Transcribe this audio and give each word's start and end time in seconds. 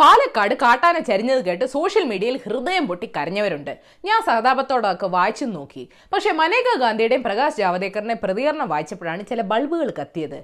പാലക്കാട് 0.00 0.52
കാട്ടാന 0.60 0.96
ചരിഞ്ഞത് 1.08 1.40
കേട്ട് 1.46 1.64
സോഷ്യൽ 1.72 2.04
മീഡിയയിൽ 2.10 2.36
ഹൃദയം 2.44 2.84
പൊട്ടി 2.90 3.06
കരഞ്ഞവരുണ്ട്. 3.16 3.72
ഞാൻ 4.08 4.18
സഹതാപത്തോടൊക്കെ 4.28 5.08
വായിച്ചു 5.14 5.46
നോക്കി. 5.56 5.82
പക്ഷെ 6.12 6.30
മനേക 6.38 6.68
ഗാന്ധിയുടെയും 6.82 7.22
പ്രകാശ് 7.26 7.58
ജാവദേക്കറിന്റെ 7.62 8.16
പ്രതികരണം 8.22 8.68
വായിച്ചപ്പോഴാണ് 8.72 9.22
ചില 9.30 9.40
ബൾബുകൾ 9.50 9.88
കത്തിയത്. 9.98 10.38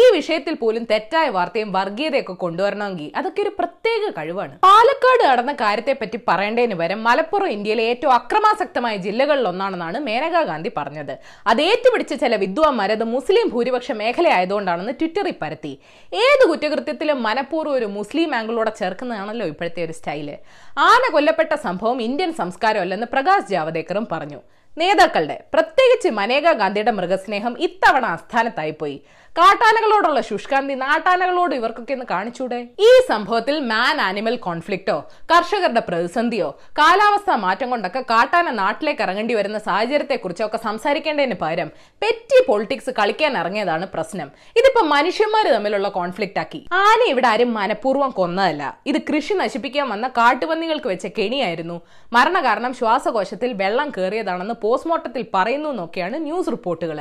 ഈ 0.00 0.02
വിഷയത്തിൽ 0.16 0.54
പോലും 0.60 0.84
തെറ്റായ 0.92 1.28
വാർത്തയും 1.36 1.72
വർഗീയതയൊക്കെ 1.78 2.36
കൊണ്ടുവരണമെങ്കിൽ 2.44 3.08
അതൊക്കെ 3.20 3.42
ഒരു 3.46 3.52
പ്രത്യേക 3.58 4.12
കഴിവാണ്. 4.18 4.54
പാലക്കാട് 4.68 5.24
നടന്ന 5.30 5.54
കാര്യത്തെ 5.64 5.96
പറ്റി 6.02 6.20
പറയേണ്ടതിന് 6.28 6.76
പകരം 6.82 7.02
മലപ്പുറം 7.08 7.50
ഇന്ത്യയിലെ 7.56 7.86
ഏറ്റവും 7.94 8.14
അക്രമാസക്തമായ 8.18 8.94
ജില്ലകളിൽ 9.08 9.48
ഒന്നാണെന്നാണ് 9.52 10.00
മേനകാ 10.08 10.44
ഗാന്ധി 10.52 10.72
പറഞ്ഞത്. 10.78 11.14
അത് 11.52 11.62
ഏറ്റുപിടിച്ച 11.68 12.12
ചില 12.24 12.34
വിദ്വാൻമാർ 12.44 12.92
അത് 12.98 13.04
മുസ്ലിം 13.16 13.48
ഭൂരിപക്ഷ 13.56 13.90
മേഖലയായതുകൊണ്ടാണെന്ന് 14.04 14.96
ട്വിറ്ററിൽ 15.02 15.36
പരത്തി. 15.42 15.74
ഏത് 16.12 16.46
കുറ്റകൃത്യത്തിലും 16.52 17.20
മനഃപൂർവം 17.28 17.76
ഒരു 17.80 17.90
മുസ്ലിം 17.98 18.30
ആംഗിളോടെ 18.40 18.74
ചേർക്കുന്നതാണല്ലോ 19.00 19.46
ഇപ്പോഴത്തെ 19.52 19.80
ഒരു 19.86 19.94
സ്റ്റൈൽ. 19.98 20.28
ആന 20.88 21.02
കൊല്ലപ്പെട്ട 21.14 21.52
സംഭവം 21.66 21.98
ഇന്ത്യൻ 22.08 22.32
സംസ്കാരമല്ലെന്ന് 22.40 23.08
പ്രകാശ് 23.14 23.50
ജാവദേക്കറും 23.52 24.06
പറഞ്ഞു. 24.12 24.40
നേതാക്കളുടെ 24.78 25.44
പ്രത്യേകിച്ച് 25.54 26.08
മനേകാ 26.08 26.52
ഗാന്ധിയുടെ 26.52 26.90
മൃഗസ്നേഹം 26.90 27.56
ഇത്തവണ 27.60 28.06
ആസ്ഥാനത്തായിപ്പോയി. 28.06 29.00
കാട്ടാനകളോടുള്ള 29.38 30.20
ശുഷ്കാന്തി 30.20 30.74
നാട്ടാനകളോട് 30.74 31.54
ഇവർക്കൊക്കെ 31.54 31.92
ഒന്ന് 31.92 32.06
കാണിച്ചൂടെ? 32.10 32.68
ഈ 32.80 32.88
സംഭവത്തിൽ 33.08 33.60
മാൻ 33.60 34.00
ആനിമൽ 34.00 34.36
കോൺഫ്ലിക്റ്റോ 34.36 35.10
കർഷകരുടെ 35.32 35.82
പ്രതിസന്ധിയോ 35.88 36.58
കാലാവസ്ഥാ 36.78 37.36
മാറ്റം 37.36 37.70
കൊണ്ടൊക്കെ 37.70 38.00
കാട്ടാന 38.00 38.50
നാട്ടിലേക്ക് 38.50 39.02
ഇറങ്ങേണ്ടി 39.02 39.34
വരുന്ന 39.34 39.58
സാഹചര്യത്തെക്കുറിച്ചോ 39.58 40.46
ഒക്കെ 40.46 40.56
സംസാരിക്കേണ്ടതിന് 40.56 41.34
പകരം 41.34 41.70
പെറ്റി 42.02 42.44
പൊളിറ്റിക്സ് 42.48 42.90
കളിക്കാൻ 42.90 43.38
ഇറങ്ങിയതാണ് 43.38 43.86
പ്രശ്നം. 43.94 44.30
ഇതിപ്പോ 44.56 44.82
മനുഷ്യന്മാര് 44.82 45.54
തമ്മിലുള്ള 45.54 45.88
കോൺഫ്ലിക്റ്റ് 45.88 46.38
ആക്കി. 46.38 46.66
ആന 46.72 47.00
ഇവിടെ 47.08 47.26
ആരും 47.26 47.54
മനഃപൂർവം 47.54 48.10
കൊന്നതല്ല. 48.10 48.78
ഇത് 48.86 49.00
കൃഷി 49.00 49.34
നശിപ്പിക്കാൻ 49.34 49.88
വന്ന 49.88 50.08
കാട്ടുപന്നികൾക്ക് 50.08 50.86
വെച്ച 50.86 51.06
കെണിയായിരുന്നു. 51.06 51.80
മരണകാരണം 52.12 52.74
ശ്വാസകോശത്തിൽ 52.74 53.52
വെള്ളം 53.52 53.90
കയറിയതാണെന്ന് 53.98 54.54
പോസ്റ്റ്മോർട്ടത്തിൽ 54.62 55.22
പറയുന്നു 55.34 55.68
എന്നൊക്കെയാണ് 55.68 56.16
ന്യൂസ് 56.24 56.52
റിപ്പോർട്ടുകൾ 56.52 56.98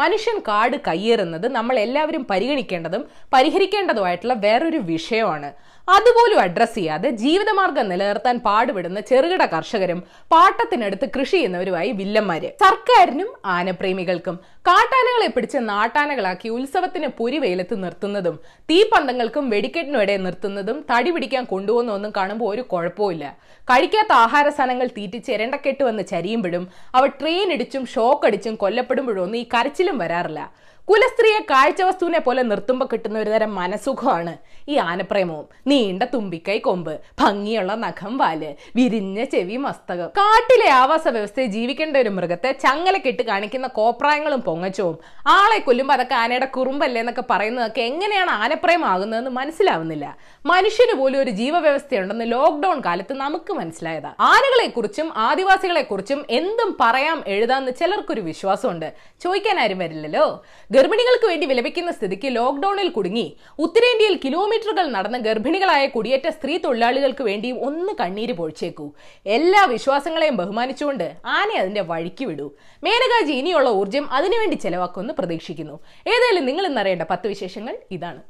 മനുഷ്യൻ 0.00 0.36
കാട് 0.48 0.76
കയ്യേറുന്നത് 0.88 1.46
നമ്മൾ 1.56 1.76
എല്ലാവരും 1.84 2.22
പരിഗണിക്കേണ്ടതും 2.30 3.02
പരിഹരിക്കേണ്ടതുമായിട്ടുള്ള 3.34 4.34
വേറൊരു 4.44 4.80
വിഷയമാണ്. 4.92 5.50
അതുപോലും 5.88 6.38
അഡ്രസ്സ് 6.44 6.76
ചെയ്യാതെ 6.78 7.08
ജീവിതമാർഗം 7.20 7.86
നിലനിർത്താൻ 7.90 8.36
പാടുപെടുന്ന 8.46 9.00
ചെറുകിട 9.10 9.42
കർഷകരും 9.52 10.00
പാട്ടത്തിനടുത്ത് 10.32 11.06
കൃഷി 11.14 11.36
ചെയ്യുന്നവരുമായി 11.36 11.90
വില്ലന്മാര്. 12.00 12.48
സർക്കാരിനും 12.64 13.30
ആനപ്രേമികൾക്കും 13.56 14.36
കാട്ടാനകളെ 14.68 15.28
പിടിച്ച് 15.34 15.58
നാട്ടാനകളാക്കി 15.70 16.48
ഉത്സവത്തിന് 16.56 17.08
പുരിവെയിലത്ത് 17.18 17.76
നിർത്തുന്നതും 17.84 18.36
തീപ്പന്തങ്ങൾക്കും 18.70 19.44
വെടിക്കെട്ടിനും 19.52 20.00
ഇടയിൽ 20.04 20.22
നിർത്തുന്നതും 20.26 20.78
തടി 20.90 21.10
പിടിക്കാൻ 21.14 21.44
കൊണ്ടുപോകുന്നൊന്നും 21.52 22.12
കാണുമ്പോൾ 22.18 22.48
ഒരു 22.54 22.64
കുഴപ്പമില്ല 22.72 23.24
കഴിക്കാത്ത 23.68 24.12
ആഹാര 24.24 24.48
സാധനങ്ങൾ 24.48 24.88
തീറ്റിച്ച് 24.98 25.30
ഇരണ്ടക്കെട്ട് 25.36 25.82
വന്ന് 25.88 26.04
ചരിയുമ്പോഴും 26.12 26.66
അവ 26.98 27.04
ട്രെയിൻ 27.20 27.48
ഇടിച്ചും 27.56 27.86
ഷോക്ക് 27.94 28.26
അടിച്ചും 28.28 28.54
കൊല്ലപ്പെടുമ്പോഴും 28.62 29.22
ഒന്നും 29.24 29.40
ഈ 29.40 29.46
suelen 29.88 29.98
vararla. 29.98 30.50
കുലസ്ത്രീയെ 30.90 31.38
കാഴ്ചവസ്തുവിനെ 31.50 32.18
പോലെ 32.18 32.42
നിർത്തുമ്പോൾ 32.42 32.88
കിട്ടുന്ന 32.92 33.18
ഒരു 33.18 33.30
തരം 33.30 33.54
മനസുഖമാണ് 33.54 34.36
ഈ 34.68 34.76
ആനപ്രേമവും 34.76 35.46
നീണ്ട 35.66 36.02
തുമ്പിക്കൈ 36.02 36.58
കൊമ്പ് 36.58 37.00
ഭംഗിയുള്ള 37.20 37.74
നഖം 37.74 38.16
വാൽ 38.18 38.54
വിരിഞ്ഞ 38.76 39.24
ചെവി 39.24 39.56
മസ്തകം. 39.56 40.08
കാട്ടിലെ 40.08 40.70
ആവാസ 40.70 41.08
വ്യവസ്ഥയിൽ 41.08 41.46
ജീവിക്കേണ്ട 41.46 41.96
ഒരു 41.96 42.08
മൃഗത്തെ 42.08 42.52
ചങ്ങലക്കിട്ട് 42.52 43.22
കാണിക്കുന്ന 43.22 43.66
കോപ്രായങ്ങളും 43.66 44.40
പൊങ്ങച്ചവും 44.40 44.98
ആളെ 45.26 45.58
കൊല്ലുമ്പോൾ 45.58 45.94
അതൊക്കെ 45.94 46.14
ആനയുടെ 46.14 46.44
കുറുമ്പല്ലേ 46.44 47.00
എന്നൊക്കെ 47.00 47.24
പറയുന്നതൊക്കെ 47.30 47.80
എങ്ങനെയാണ് 47.80 48.30
ആനപ്രേമാകുന്നതെന്ന് 48.30 49.30
മനസ്സിലാവുന്നില്ല. 49.30 50.16
മനുഷ്യന് 50.46 50.98
പോലും 50.98 51.20
ഒരു 51.20 51.30
ജീവവ്യവസ്ഥയുണ്ടെന്ന് 51.30 52.32
ലോക്ക്ഡൌൺ 52.32 52.80
കാലത്ത് 52.80 53.12
നമുക്ക് 53.12 53.52
മനസ്സിലായതാ. 53.52 54.08
ആനകളെക്കുറിച്ചും 54.08 55.06
ആദിവാസികളെക്കുറിച്ചും 55.06 55.28
ആദിവാസികളെ 55.38 55.82
കുറിച്ചും 55.82 56.26
എന്തും 56.30 56.76
പറയാം 56.80 57.24
എഴുതാന്ന് 57.26 57.72
ചിലർക്കൊരു 57.80 58.20
വിശ്വാസമുണ്ട്. 58.20 58.92
ചോദിക്കാൻ 59.20 59.60
ആരും 59.60 59.78
വരില്ലല്ലോ? 59.78 60.44
ഗർഭിണികൾക്ക് 60.78 61.26
വേണ്ടി 61.26 61.46
വിലപിക്കുന്ന 61.46 61.90
സ്ഥിതിക്ക് 61.92 62.28
ലോക്ക്ഡൌണിൽ 62.36 62.88
കുടുങ്ങി. 62.96 63.24
ഉത്തരേന്ത്യയിൽ 63.58 64.16
കിലോമീറ്ററുകൾ 64.24 64.86
നടന്ന 64.96 65.18
ഗർഭിണികളായ 65.18 65.86
കുടിയേറ്റ 65.86 66.28
സ്ത്രീ 66.28 66.54
തൊഴിലാളികൾക്ക് 66.64 67.24
വേണ്ടി 67.30 67.50
ഒന്ന് 67.68 67.92
കണ്ണീര് 68.00 68.34
പൊഴിച്ചേക്കൂ. 68.40 68.86
എല്ലാ 69.26 69.64
വിശ്വാസങ്ങളെയും 69.74 70.36
ബഹുമാനിച്ചുകൊണ്ട് 70.36 71.06
ആനെ 71.38 71.56
അതിന്റെ 71.62 71.84
വഴിക്ക് 71.92 72.24
വിടൂ. 72.24 72.48
മേനകാജി 72.84 73.32
ഇനിയുള്ള 73.32 73.70
ഊർജം 73.80 74.06
അതിനുവേണ്ടി 74.18 74.56
ചെലവാക്കുമെന്ന് 74.56 75.14
പ്രതീക്ഷിക്കുന്നു. 75.18 75.78
ഏതായാലും 76.14 76.46
നിങ്ങൾ 76.50 76.66
ഇന്നറിയേണ്ട 76.66 77.06
പത്ത് 77.12 77.28
വിശേഷങ്ങൾ 77.34 77.76
ഇതാണ്. 77.90 78.22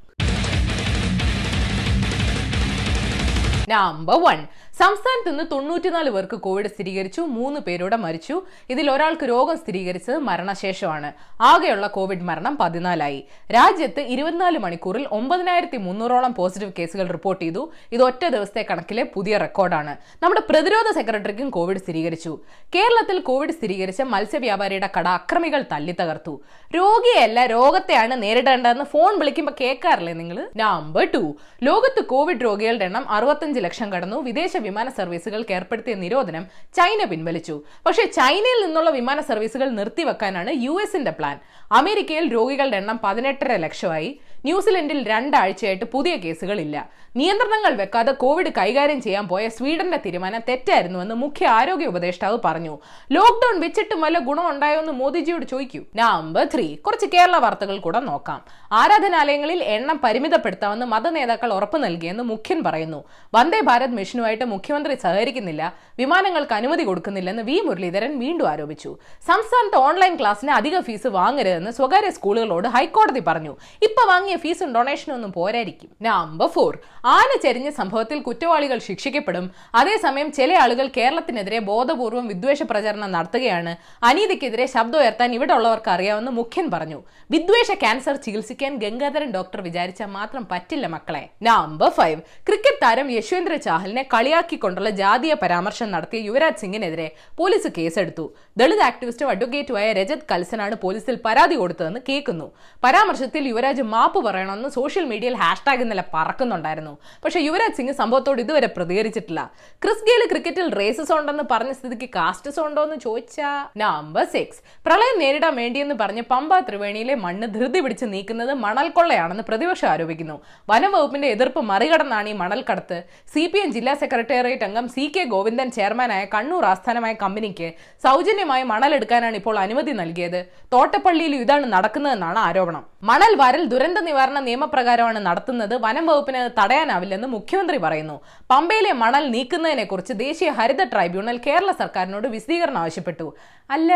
നമ്പർ 3.69 4.15
വൺ 4.15 4.39
സംസ്ഥാനത്ത് 4.79 5.31
നിന്ന് 5.31 5.45
തൊണ്ണൂറ്റിനാല് 5.53 6.11
പേർക്ക് 6.11 6.37
കോവിഡ് 6.37 6.67
സ്ഥിരീകരിച്ചു 6.67 7.21
മൂന്ന് 7.21 7.61
പേരോടെ 7.61 7.97
മരിച്ചു. 7.97 8.43
ഇതിൽ 8.71 8.91
ഒരാൾക്ക് 8.91 9.25
രോഗം 9.29 9.57
സ്ഥിരീകരിച്ചത് 9.59 10.17
മരണശേഷമാണ്. 10.17 11.13
ആകെയുള്ള 11.41 11.87
കോവിഡ് 11.87 12.23
മരണം 12.23 12.57
പതിനാലായി. 12.61 13.27
രാജ്യത്ത് 13.55 14.01
ഇരുപത്തിനാല് 14.01 14.59
മണിക്കൂറിൽ 14.59 15.07
ഒമ്പതിനായിരത്തി 15.13 15.77
മുന്നൂറോളം 15.77 16.35
പോസിറ്റീവ് 16.35 16.73
കേസുകൾ 16.79 17.09
റിപ്പോർട്ട് 17.09 17.45
ചെയ്തു. 17.45 17.73
ഇത് 17.93 18.03
ഒറ്റ 18.03 18.27
ദിവസത്തെ 18.27 18.67
കണക്കിലെ 18.71 19.03
പുതിയ 19.15 19.37
റെക്കോർഡാണ്. 19.39 19.97
നമ്മുടെ 20.23 20.43
പ്രതിരോധ 20.51 20.95
സെക്രട്ടറിക്കും 20.95 21.51
കോവിഡ് 21.51 21.79
സ്ഥിരീകരിച്ചു. 21.79 22.39
കേരളത്തിൽ 22.75 23.19
കോവിഡ് 23.19 23.51
സ്ഥിരീകരിച്ച 23.51 24.03
മത്സ്യവ്യാപാരിയുടെ 24.03 24.91
കട 24.99 25.09
അക്രമികൾ 25.09 25.65
തല്ലി 25.73 25.97
തകർത്തു. 26.01 26.41
രോഗിയല്ല 26.77 27.47
രോഗത്തെയാണ് 27.47 28.23
നേരിടേണ്ടതെന്ന് 28.23 28.85
ഫോൺ 28.85 29.19
വിളിക്കുമ്പോൾ 29.19 29.53
കേൾക്കാറില്ലേ 29.61 30.13
നിങ്ങൾ 30.13 30.51
നമ്പർ 30.57 31.09
ടു 31.15 31.37
ലോകത്ത് 31.63 32.05
കോവിഡ് 32.05 32.43
രോഗികളുടെ 32.45 32.85
എണ്ണം 32.85 33.09
അറുപത്തഞ്ച് 33.09 33.58
ലക്ഷം 33.61 33.93
കടന്നു. 33.93 34.17
വിദേശ 34.17 34.57
വിമാന 34.57 34.89
സർവീസുകൾക്ക് 34.89 35.53
ഏർപ്പെടുത്തിയ 35.53 35.95
നിരോധനം 35.95 36.47
ചൈന 36.75 37.05
പിൻവലിച്ചു. 37.05 37.63
പക്ഷേ 37.87 38.05
ചൈനയിൽ 38.05 38.67
നിന്നുള്ള 38.67 38.91
വിമാന 38.91 39.21
സർവീസുകൾ 39.21 39.69
നിർത്തിവെക്കാനാണ് 39.69 40.51
യു 40.55 40.79
എസിന്റെ 40.83 41.11
പ്ലാൻ. 41.11 41.39
അമേരിക്കയിൽ 41.73 42.33
രോഗികളുടെ 42.33 42.77
എണ്ണം 42.77 43.01
പതിനെട്ടര 43.05 43.57
ലക്ഷമായി. 43.57 44.21
ന്യൂസിലൻഡിൽ 44.45 45.09
രണ്ടാഴ്ചയായിട്ട് 45.09 45.85
പുതിയ 45.85 46.17
കേസുകളില്ല. 46.17 46.89
നിയന്ത്രണങ്ങൾ 47.19 47.75
വെക്കാതെ 47.75 48.13
കോവിഡ് 48.13 48.51
കൈകാര്യം 48.59 49.01
ചെയ്യാൻ 49.03 49.29
പോയ 49.29 49.49
സ്വീഡന്റെ 49.49 49.97
തീരുമാനം 49.97 50.41
തെറ്റായിരുന്നുവെന്ന് 50.49 51.15
മുഖ്യ 51.15 51.47
ആരോഗ്യ 51.47 51.87
ഉപദേഷ്ടാവ് 51.87 52.39
പറഞ്ഞു. 52.45 52.79
ലോക്ക്ഡൌൺ 53.13 53.61
വെച്ചിട്ടും 53.61 54.01
വല്ല 54.01 54.19
ഗുണം 54.19 54.49
ഉണ്ടായോ 54.49 54.81
എന്ന് 54.81 54.93
മോദിജിയോട് 54.93 55.45
ചോദിക്കൂ. 55.45 55.83
Number 55.95 56.49
three. 56.55 56.77
കുറച്ച് 56.77 57.07
കേരള 57.07 57.37
വാർത്തകൾ 57.37 57.79
കൂടെ 57.79 58.01
നോക്കാം. 58.01 58.45
ആരാധനാലയങ്ങളിൽ 58.73 59.63
എണ്ണം 59.63 60.01
പരിമിതപ്പെടുത്താമെന്ന് 60.05 60.87
മത 60.87 61.09
നേതാക്കൾ 61.09 61.53
ഉറപ്പു 61.53 61.79
നൽകിയെന്ന് 61.79 62.23
മുഖ്യൻ 62.23 62.63
പറയുന്നു. 62.65 63.05
വന്ദേ 63.35 63.61
ഭാരത് 63.61 63.91
മിഷനുമായിട്ട് 63.91 64.45
മുഖ്യമന്ത്രി 64.45 64.95
സഹകരിക്കുന്നില്ല. 64.95 65.75
വിമാനങ്ങൾക്ക് 65.99 66.53
അനുമതി 66.53 66.85
കൊടുക്കുന്നില്ലെന്ന് 66.85 67.43
വി 67.43 67.61
മുരളീധരൻ 67.61 68.19
വീണ്ടും 68.19 68.49
ആരോപിച്ചു. 68.49 68.97
സംസ്ഥാനത്ത് 69.27 69.77
ഓൺലൈൻ 69.77 70.17
ക്ലാസ്സിന് 70.17 70.51
അധിക 70.51 70.81
ഫീസ് 70.81 71.07
വാങ്ങരുതെന്ന് 71.07 71.71
സ്വകാര്യ 71.71 72.11
സ്കൂളുകളോട് 72.11 72.69
ഹൈക്കോടതി 72.69 73.21
പറഞ്ഞു. 73.21 73.57
ഇപ്പൊ 73.83 74.07
വാങ്ങിയ 74.07 74.37
ഫീസും 74.37 74.75
ഡൊണേഷനും 74.75 75.15
ഒന്നും 75.15 75.33
പോരായിരിക്കും. 75.33 75.91
Number 76.03 76.47
four. 76.47 76.79
ആന 77.15 77.31
ചെരിഞ്ഞ 77.43 77.69
സംഭവത്തിൽ 77.79 78.19
കുറ്റവാളികൾ 78.27 78.79
ശിക്ഷിക്കപ്പെടും. 78.87 79.45
അതേസമയം 79.81 80.29
ചില 80.39 80.51
ആളുകൾ 80.63 80.87
കേരളത്തിനെതിരെ 80.97 81.59
ബോധപൂർവം 81.69 82.27
വിദ്വേഷ 82.33 82.63
പ്രചരണം 82.71 83.11
നടത്തുകയാണ്. 83.17 83.73
അനീതിക്കെതിരെ 84.09 84.67
ശബ്ദം 84.75 85.01
ഉയർത്താൻ 85.03 85.35
ഇവിടെ 85.37 85.53
ഉള്ളവർക്ക് 85.59 85.91
അറിയാമെന്ന് 85.95 86.33
മുഖ്യൻ 86.39 86.67
പറഞ്ഞു. 86.75 86.99
വിദ്വേഷ 87.31 87.71
ക്യാൻസർ 87.83 88.17
ചികിത്സിക്കാൻ 88.25 88.75
ഗംഗാധരൻ 88.85 89.31
ഡോക്ടർ 89.37 89.61
വിചാരിച്ചാൽ 89.69 90.11
മാത്രം 90.19 90.45
പറ്റില്ല 90.53 90.87
മക്കളെ. 90.97 91.23
നമ്പർ 91.49 91.91
ഫൈവ് 91.99 92.21
ക്രിക്കറ്റ് 92.49 92.83
താരം 92.85 93.09
യശ്വന്ദ്ര 93.17 93.57
ചാഹലിനെ 93.69 94.05
കളിയാക്കിക്കൊണ്ടുള്ള 94.15 94.91
ജാതീയ 95.03 95.35
പരാമർശം 95.45 95.91
നടത്തിയ 95.95 96.21
യുവരാജ് 96.29 96.61
സിംഗിനെതിരെ 96.65 97.09
പോലീസ് 97.39 97.71
കേസെടുത്തു. 97.79 98.27
ദളിത് 98.57 98.85
ആക്ടിവിസ്റ്റും 98.91 99.31
അഡ്വക്കേറ്റുമായ 99.35 99.89
രജത് 100.01 100.27
കൽസനാണ് 100.33 100.77
പോലീസിൽ 100.85 101.19
പരാതി 101.27 101.57
കൊടുത്തതെന്ന് 101.63 102.01
കേൾക്കുന്നു. 102.09 102.49
പരാമർശത്തിൽ 102.85 103.49
യുവരാജ് 103.53 103.87
മാപ്പ് 103.95 104.21
പറയണമെന്ന് 104.29 104.69
സോഷ്യൽ 104.79 105.05
മീഡിയയിൽ 105.13 105.37
ഹാഷ്ടാഗ് 105.45 105.85
ഇന്നലെ 105.87 106.07
പറക്കുന്നുണ്ടായിരുന്നു. 106.15 106.88
പക്ഷേ 107.25 107.41
യുവരാജ് 107.47 107.77
സിംഗ് 107.79 107.95
സംഭവത്തോട് 108.01 108.41
ഇതുവരെ 108.45 108.69
പ്രതികരിച്ചിട്ടില്ല. 108.77 109.41
ക്രിസ് 109.85 110.05
ഗെയിൽ 110.09 110.23
ക്രിക്കറ്റിൽ 110.33 110.69
റേസസ് 110.81 111.13
ഉണ്ടെന്ന് 111.19 111.45
പറഞ്ഞ 111.53 111.73
സ്ഥിതിക്ക് 111.79 112.09
കാസ്റ്റസ് 112.19 112.61
ഉണ്ടോ 112.67 112.85
എന്ന് 112.89 112.99
ചോദിച്ചാ 113.07 113.51
നമ്പർ 113.83 114.27
സിക്സ് 114.35 114.61
പ്രളയം 114.89 115.17
നേരിടാൻ 115.23 115.55
വേണ്ടിയെന്ന് 115.63 115.97
പറഞ്ഞ് 116.03 116.25
പമ്പ 116.33 116.61
ത്രിവേണിയിലെ 116.69 117.17
മണ്ണ് 117.25 117.49
ധൃതി 117.57 117.83
പിടിച്ച് 117.85 118.07
നീക്കുന്നത് 118.15 118.53
മണൽ 118.67 118.89
കൊള്ളയാണെന്ന് 118.97 119.45
പ്രതിപക്ഷം 119.51 119.89
ആരോപിക്കുന്നു. 119.93 120.37
വനംവകുപ്പിന്റെ 120.73 121.29
എതിർപ്പ് 121.35 121.61
മറികടന്നാണ് 121.73 122.29
ഈ 122.33 122.37
മണൽ 122.43 122.61
കടത്ത്. 122.71 122.99
സി 123.33 123.45
പി 123.53 123.59
എം 123.65 123.71
ജില്ലാ 123.77 123.95
സെക്രട്ടേറിയറ്റ് 124.03 124.67
അംഗം 124.69 124.87
സി 124.95 125.05
കെ 125.15 125.23
ഗോവിന്ദൻ 125.35 125.69
ചെയർമാനായ 125.79 126.23
കണ്ണൂർ 126.35 126.65
ആസ്ഥാനമായ 126.73 127.15
കമ്പനിക്ക് 127.25 127.69
സൗജന്യമായി 128.05 128.65
മണൽ 128.73 128.93
എടുക്കാനാണ് 128.99 129.37
ഇപ്പോൾ 129.41 129.57
അനുമതി 129.65 129.93
നൽകിയത്. 130.01 130.41
തോട്ടപ്പള്ളിയിലും 130.75 131.41
ഇതാണ് 131.45 131.67
നടക്കുന്നതെന്നാണ് 131.77 132.39
ആരോപണം. 132.47 132.85
മണൽ 133.11 133.33
വരൽ 133.43 133.65
ദുരന്ത 133.73 133.99
നിവാരണ 134.09 134.39
നിയമപ്രകാരമാണ് 134.49 135.21
നടത്തുന്നത്. 135.27 135.75
വനം 135.87 136.07
വകുപ്പിന് 136.11 136.39
അത് 136.45 136.51
തടയാനാവില്ലെന്ന് 136.79 137.29
മുഖ്യമന്ത്രി 137.29 137.77
പറയുന്നു. 137.77 138.21
പമ്പയിലെ 138.51 138.93
മണൽ 138.93 139.31
നീക്കുന്നതിനെ 139.31 139.85
കുറിച്ച് 139.85 140.13
ദേശീയ 140.13 140.51
ഹരിത 140.51 140.83
ട്രൈബ്യൂണൽ 140.85 141.41
കേരള 141.47 141.71
സർക്കാരിനോട് 141.73 142.29
വിശദീകരണം 142.29 142.79
ആവശ്യപ്പെട്ടു. 142.79 143.37
അല്ല 143.71 143.93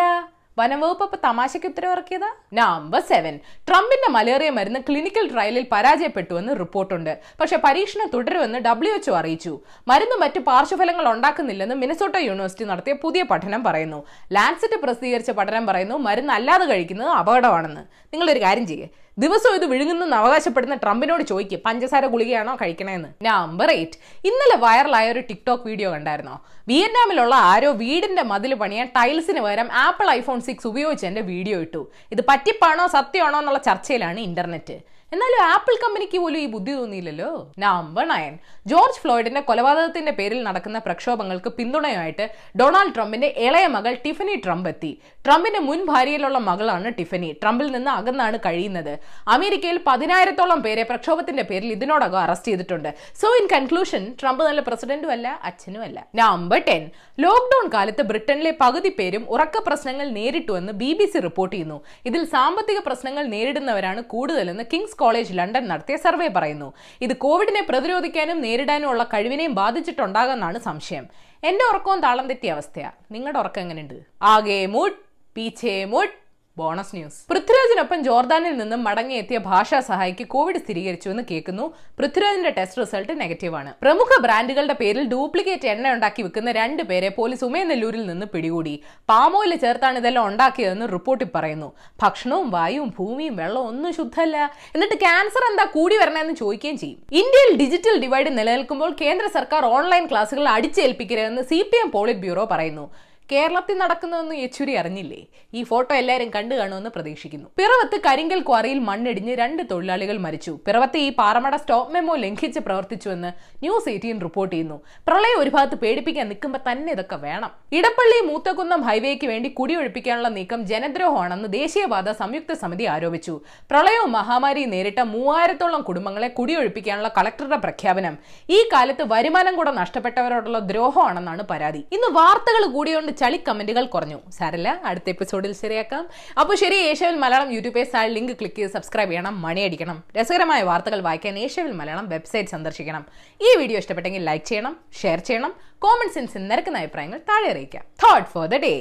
വനംവകുപ്പ് 0.58 1.04
ഇപ്പൊ 1.04 1.18
തമാശയ്ക്ക് 1.24 1.68
ഉത്തരവിറക്കിയതാ? 1.68 2.30
നമ്പർ 2.52 3.00
സെവൻ 3.00 3.38
ട്രംപിന്റെ 3.68 4.10
മലേറിയ 4.10 4.50
മരുന്ന് 4.50 4.80
ക്ലിനിക്കൽ 4.80 5.32
ട്രയലിൽ 5.32 5.66
പരാജയപ്പെട്ടുവെന്ന് 5.72 6.58
റിപ്പോർട്ടുണ്ട്. 6.58 7.12
പക്ഷെ 7.40 7.58
പരീക്ഷണം 7.64 8.10
തുടരുമെന്ന് 8.14 8.58
ഡബ്ല്യു 8.58 8.94
എച്ച്ഒ 8.94 9.14
അറിയിച്ചു. 9.16 9.60
മരുന്ന് 9.88 10.16
മറ്റ് 10.20 10.40
പാർശ്വഫലങ്ങൾ 10.40 11.08
ഉണ്ടാക്കുന്നില്ലെന്ന് 11.12 11.74
മിനസോട്ട 11.74 12.16
യൂണിവേഴ്സിറ്റി 12.16 12.64
നടത്തിയ 12.64 12.92
പുതിയ 12.92 13.22
പഠനം 13.22 13.64
പറയുന്നു. 13.64 14.06
ലാൻസെറ്റ് 14.32 14.82
പ്രസിദ്ധീകരിച്ച 14.82 15.30
പഠനം 15.30 15.66
പറയുന്നു 15.66 15.96
മരുന്ന് 16.08 16.32
അല്ലാതെ 16.32 16.64
കഴിക്കുന്നത് 16.64 17.08
അപകടമാണെന്ന്. 17.08 17.80
നിങ്ങളൊരു 18.14 18.42
കാര്യം 18.42 18.66
ചെയ്യേ. 18.66 18.88
ദിവസവും 19.18 19.54
ഇത് 19.54 19.64
വിഴുങ്ങുന്നെന്ന് 19.64 20.16
അവകാശപ്പെടുന്ന 20.16 20.74
ട്രംപിനോട് 20.74 21.22
ചോദിക്കുക 21.22 21.58
പഞ്ചസാര 21.66 22.06
ഗുളികയാണോ 22.06 22.56
കഴിക്കണേന്ന്. 22.62 23.08
നമ്പർ 23.22 23.70
എയ്റ്റ് 23.70 23.98
ഇന്നലെ 24.24 24.56
വൈറലായ 24.56 25.10
ഒരു 25.10 25.20
ടിക്ടോക്ക് 25.20 25.66
വീഡിയോ 25.66 25.90
കണ്ടായിരുന്നോ? 25.90 26.36
വിയറ്റ്നാമിലുള്ള 26.68 27.34
ആരോ 27.34 27.70
വീടിന്റെ 27.72 28.22
മതിൽ 28.22 28.54
പണിയാൻ 28.54 28.92
ടൈൽസിന് 28.96 29.40
പകരം 29.40 29.68
ആപ്പിൾ 29.72 30.10
ഐഫോൺ 30.10 30.40
സിക്സ് 30.40 30.66
ഉപയോഗിച്ച് 30.66 31.06
എന്റെ 31.06 31.20
വീഡിയോ 31.20 31.60
ഇട്ടു. 31.60 31.90
ഇത് 32.12 32.24
പറ്റിപ്പാണോ 32.28 32.86
സത്യമാണോ 32.86 33.38
എന്നുള്ള 33.38 33.58
ചർച്ചയിലാണ് 33.58 34.20
ഇന്റർനെറ്റ് 34.20 34.92
എന്നാലും 35.14 35.40
ആപ്പിൾ 35.52 35.74
കമ്പനിക്ക് 35.80 36.18
പോലും 36.20 36.38
ഈ 36.42 36.46
ബുദ്ധി 36.52 36.72
തോന്നിയില്ലല്ലോ? 36.76 37.30
നമ്പർ 37.62 38.04
നയൻ 38.10 38.34
ജോർജ് 38.70 39.00
ഫ്ലോയിഡിന്റെ 39.02 39.40
കൊലപാതകത്തിന്റെ 39.48 40.12
പേരിൽ 40.18 40.38
നടക്കുന്ന 40.46 40.78
പ്രക്ഷോഭങ്ങൾക്ക് 40.86 41.50
പിന്തുണയായിട്ട് 41.58 42.24
ഡൊണാൾഡ് 42.60 42.94
ട്രംപിന്റെ 42.96 43.28
ഇളയ 43.46 43.64
മകൾ 43.74 43.92
ടിഫനി 44.04 44.34
ട്രംപ് 44.44 44.68
എത്തി. 44.68 44.92
ട്രംപിന്റെ 45.26 45.60
മുൻ 45.66 45.80
ഭാര്യയിലുള്ള 45.90 46.38
മകളാണ് 46.48 46.90
ടിഫനി. 46.98 47.28
ട്രംപിൽ 47.42 47.68
നിന്ന് 47.74 47.90
അകന്നാണ് 47.98 48.38
കഴിയുന്നത്. 48.46 48.92
അമേരിക്കയിൽ 49.34 49.80
പതിനായിരത്തോളം 49.88 50.62
പേരെ 50.66 50.84
പ്രക്ഷോഭത്തിന്റെ 50.92 51.44
പേരിൽ 51.50 51.70
ഇതിനോടകം 51.76 52.20
അറസ്റ്റ് 52.22 52.50
ചെയ്തിട്ടുണ്ട്. 52.52 52.90
സോ 53.20 53.28
ഇൻ 53.40 53.46
കൺക്ലൂഷൻ 53.54 54.02
ട്രംപ് 54.22 54.42
നല്ല 54.48 54.64
പ്രസിഡന്റും 54.70 55.12
അല്ല 55.16 55.28
അച്ഛനും 55.50 55.84
അല്ല 55.88 56.06
നമ്പർ 56.22 56.62
ടെൻ 56.70 56.82
ലോക്ക്ഡൌൺ 57.26 57.68
കാലത്ത് 57.76 58.02
ബ്രിട്ടനിലെ 58.12 58.54
പകുതി 58.64 58.92
പേരും 59.00 59.24
ഉറക്ക 59.34 59.56
പ്രശ്നങ്ങൾ 59.68 60.08
നേരിട്ടുവെന്ന് 60.18 60.72
ബി 60.82 60.90
ബി 60.98 61.08
സി 61.12 61.18
റിപ്പോർട്ട് 61.28 61.54
ചെയ്യുന്നു. 61.54 61.78
ഇതിൽ 62.06 62.24
സാമ്പത്തിക 62.34 62.78
പ്രശ്നങ്ങൾ 62.88 63.24
നേരിടുന്നവരാണ് 63.36 64.02
കൂടുതലെന്ന് 64.14 64.66
കിങ്സ് 64.72 65.00
കോളേജ് 65.02 65.38
ലണ്ടൻ 65.38 65.64
നടത്തിയ 65.72 65.96
സർവേ 66.04 66.28
പറയുന്നു. 66.36 66.68
ഇത് 67.00 67.14
കോവിഡിനെ 67.24 67.62
പ്രതിരോധിക്കാനും 67.68 68.40
നേരിടാനും 68.46 68.90
ഉള്ള 68.92 69.02
കഴിവിനെയും 69.14 69.54
ബാധിച്ചിട്ടുണ്ടാകുമെന്നാണ് 69.60 70.58
സംശയം. 70.68 71.06
എന്റെ 71.44 71.64
ഉറക്കവും 71.70 72.00
താളം 72.06 72.26
തെറ്റിയ 72.32 72.56
അവസ്ഥയാ. 72.56 72.90
നിങ്ങളുടെ 73.12 73.38
ഉറക്കം 73.42 73.62
എങ്ങനെയുണ്ട്? 73.62 73.98
ആകെ 74.32 74.60
മുട്ട് 74.74 75.00
പീച്ചേ 75.36 75.76
മുട്ട് 75.94 76.21
ബോണസ് 76.56 76.96
ന്യൂസ് 76.96 77.30
പൃഥ്വിരാജിനൊപ്പം 77.30 78.04
ജോർദാനിൽ 78.04 78.56
നിന്നും 78.56 78.84
മടങ്ങിയെത്തിയ 78.84 79.38
ഭാഷാ 79.38 79.80
സഹായിക്ക് 79.80 80.26
കോവിഡ് 80.26 80.56
സ്ഥിരീകരിച്ചു 80.56 81.08
എന്ന് 81.08 81.22
കേൾക്കുന്നു. 81.30 81.74
പൃഥ്വിരാജിന്റെ 81.98 82.50
ടെസ്റ്റ് 82.50 82.80
റിസൾട്ട് 82.80 83.20
നെഗറ്റീവ് 83.20 83.54
ആണ്. 83.54 83.74
പ്രമുഖ 83.82 84.20
ബ്രാൻഡുകളുടെ 84.22 84.72
പേരിൽ 84.72 85.04
ഡ്യൂപ്ലിക്കേറ്റ് 85.08 85.68
എണ്ണ 85.68 85.92
ഉണ്ടാക്കി 85.92 86.22
വിൽക്കുന്ന 86.22 86.52
രണ്ട് 86.52 86.82
പേരെ 86.82 87.08
പോലീസ് 87.08 87.44
ഉമയനെല്ലൂരിൽ 87.44 88.06
നിന്ന് 88.06 88.26
പിടികൂടി. 88.26 88.82
പാമോയിൽ 89.08 89.54
ചേർത്താണ് 89.56 89.98
ഇതെല്ലാം 89.98 90.26
ഉണ്ടാക്കിയതെന്ന് 90.26 90.88
റിപ്പോർട്ടിൽ 90.92 91.28
പറയുന്നു. 91.34 91.72
ഭക്ഷണവും 92.02 92.50
വായുവും 92.50 92.94
ഭൂമിയും 92.98 93.36
വെള്ളവും 93.36 93.68
ഒന്നും 93.68 93.92
ശുദ്ധമല്ല. 93.92 94.36
എന്നിട്ട് 94.74 94.94
ക്യാൻസർ 94.94 95.44
എന്താ 95.50 95.64
കൂടി 95.64 95.96
വരണമെന്ന് 95.96 96.34
ചോദിക്കുകയും 96.34 96.78
ചെയ്യും. 96.78 96.98
ഇന്ത്യയിൽ 97.12 97.52
ഡിജിറ്റൽ 97.62 97.96
ഡിവൈഡ് 98.02 98.38
നിലനിൽക്കുമ്പോൾ 98.38 98.96
കേന്ദ്ര 99.00 99.26
സർക്കാർ 99.38 99.64
ഓൺലൈൻ 99.64 100.06
ക്ലാസുകൾ 100.06 100.48
അടിച്ചേൽപ്പിക്കരുതെന്ന് 100.48 101.42
C 101.42 101.60
P 101.72 101.78
M 101.84 101.90
polit 101.90 102.20
bureau 102.20 102.44
പറയുന്നു. 102.44 102.90
കേരളത്തിൽ 103.32 103.76
നടക്കുന്നതെന്ന് 103.82 104.34
യെച്ചൂരി 104.42 104.72
അറിഞ്ഞില്ലേ? 104.80 105.20
ഈ 105.54 105.60
ഫോട്ടോ 105.70 105.92
എല്ലാവരും 105.94 106.30
കണ്ടു 106.36 106.54
കാണുമെന്ന് 106.54 106.90
പ്രതീക്ഷിക്കുന്നു. 106.96 107.48
പിറവത്ത് 107.58 107.96
കരിങ്കൽ 108.06 108.40
ക്വാറിയിൽ 108.48 108.78
മണ്ണിടിഞ്ഞ് 108.88 109.34
രണ്ട് 109.42 109.62
തൊഴിലാളികൾ 109.70 110.16
മരിച്ചു. 110.26 110.52
പിറവത്ത് 110.66 110.98
ഈ 111.06 111.08
പാറമട 111.20 111.54
സ്റ്റോപ്പ് 111.62 111.94
മെമ്മോ 111.94 112.14
ലംഘിച്ച് 112.24 112.60
പ്രവർത്തിച്ചുവെന്ന് 112.66 113.30
ന്യൂസ് 113.64 113.88
എയ്റ്റീൻ 113.92 114.20
റിപ്പോർട്ട് 114.26 114.52
ചെയ്യുന്നു. 114.54 114.76
പ്രളയം 115.08 115.38
ഒരു 115.42 115.50
ഭാഗത്ത് 115.50 115.74
പേടിപ്പിക്കാൻ 115.82 116.28
നിൽക്കുമ്പോൾ 116.32 116.62
തന്നെ 116.70 116.92
ഇതൊക്കെ 116.96 117.18
വേണം. 117.26 117.50
ഇടപ്പള്ളി 117.78 118.18
മൂത്തകുന്നം 118.30 118.82
ഹൈവേക്ക് 118.88 119.26
വേണ്ടി 119.32 119.48
കുടിയൊഴിപ്പിക്കാനുള്ള 119.60 120.28
നീക്കം 120.28 120.66
ജനദ്രോഹമാണെന്ന് 120.72 121.48
ദേശീയപാത 121.58 122.10
സംയുക്ത 122.20 122.52
സമിതി 122.62 122.84
ആരോപിച്ചു. 122.94 123.40
പ്രളയവും 123.70 124.12
മഹാമാരിയും 124.18 124.70
നേരിട്ട 124.76 125.00
മൂവായിരത്തോളം 125.14 125.82
കുടുംബങ്ങളെ 125.88 126.28
കുടിയൊഴിപ്പിക്കാനുള്ള 126.40 127.10
കളക്ടറുടെ 127.18 127.56
പ്രഖ്യാപനം. 127.56 128.16
ഈ 128.50 128.60
കാലത്ത് 128.72 129.06
വരുമാനം 129.14 129.56
കൂടെ 129.56 129.70
നഷ്ടപ്പെട്ടവരോടുള്ള 129.70 130.58
ദ്രോഹമാണെന്നാണ് 130.72 131.42
പരാതി. 131.50 131.82
ഇന്ന് 131.96 132.10
വാർത്തകൾ 132.20 132.62
കൂടിയോണ്ട് 132.76 133.12
ചളി 133.22 133.40
കമന്റുകൾ 133.48 133.84
കുറഞ്ഞു. 133.94 134.18
സാരല്ല 134.38 134.68
അടുത്ത 134.90 135.08
എപ്പിസോഡിൽ 135.14 135.52
ശരിയാക്കാം. 135.62 136.04
അപ്പോൾ 136.40 136.54
ശരി 136.62 136.78
ഏഷ്യവിൽ 136.90 137.18
മലയാളം 137.24 137.50
യൂട്യൂബ് 137.56 137.76
പേജ് 137.78 137.92
താഴെ 137.96 138.10
ലിങ്ക് 138.16 138.34
ക്ലിക്ക് 138.40 138.58
ചെയ്ത് 138.60 138.72
സബ്സ്ക്രൈബ് 138.76 139.12
ചെയ്യണം 139.12 139.34
മണിയടിക്കണം 139.46 139.98
രസകരമായ 140.18 140.62
വാർത്തകൾ 140.70 141.00
വായിക്കാൻ 141.08 141.36
ഏഷ്യവിൽ 141.46 141.74
മലയാളം 141.80 142.08
വെബ്സൈറ്റ് 142.14 142.52
സന്ദർശിക്കണം. 142.54 143.04
ഈ 143.46 143.50
വീഡിയോ 143.60 143.78
ഇഷ്ടപ്പെട്ടെങ്കിൽ 143.82 144.24
ലൈക്ക് 144.30 144.46
ചെയ്യണം 144.52 144.74
ഷെയർ 145.02 145.20
ചെയ്യണം. 145.28 145.52
കോമൺ 145.84 146.08
സെൻസിൽ 146.16 146.42
നിരക്കുന്ന 146.50 146.80
അഭിപ്രായങ്ങൾ 146.82 147.18
താഴെ 147.30 147.48
അറിയിക്കാം. 147.52 147.84
Third 148.02 148.28
for 148.32 148.44
the 148.52 148.58
day 148.64 148.72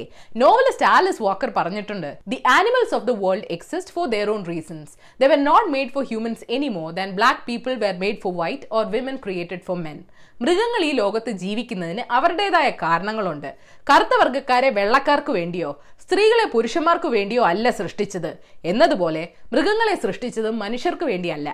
novelist 0.42 0.86
Alice 0.96 1.22
Walker 1.26 1.50
പറഞ്ഞിട്ടുണ്ട് 1.58 2.10
the 2.32 2.38
animals 2.56 2.94
of 2.98 3.06
the 3.10 3.14
world 3.24 3.48
exist 3.56 3.94
for 3.96 4.06
their 4.14 4.30
own 4.34 4.42
reasons 4.52 4.92
they 5.22 5.30
were 5.32 5.40
not 5.50 5.68
made 5.76 5.92
for 5.96 6.04
humans 6.12 6.44
any 6.56 6.70
more 6.78 6.88
than 6.98 7.10
black 7.20 7.42
people 7.50 7.74
were 7.84 7.94
made 8.04 8.20
for 8.24 8.34
white 8.42 8.68
or 8.78 8.84
women 8.96 9.18
created 9.26 9.64
for 9.68 9.78
men 9.86 9.98
മൃഗങ്ങൾ 10.42 10.82
ഈ 10.88 10.92
ലോകത്ത് 11.00 11.30
ജീവിക്കുന്നതിന് 11.42 12.02
അവരുടേതായ 12.16 12.68
കാരണങ്ങളുണ്ട്. 12.84 13.50
കറുത്ത 13.90 14.14
വർഗക്കാരെ 14.20 14.70
വെള്ളക്കാർക്ക് 14.78 15.32
വേണ്ടിയോ 15.38 15.70
സ്ത്രീകളെ 16.04 16.46
പുരുഷന്മാർക്ക് 16.54 17.08
വേണ്ടിയോ 17.16 17.42
അല്ല 17.50 17.70
സൃഷ്ടിച്ചത്. 17.80 18.32
എന്നതുപോലെ 18.70 19.22
മൃഗങ്ങളെ 19.52 19.94
സൃഷ്ടിച്ചത് 20.04 20.50
മനുഷ്യർക്ക് 20.64 21.04
വേണ്ടിയല്ല. 21.12 21.48